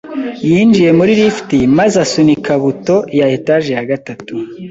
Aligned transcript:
yinjiye 0.47 0.91
muri 0.97 1.11
lift 1.21 1.49
maze 1.77 1.95
asunika 2.05 2.51
buto 2.63 2.95
ya 3.19 3.25
etage 3.37 3.69
ya 3.77 3.83
gatatu. 3.91 4.33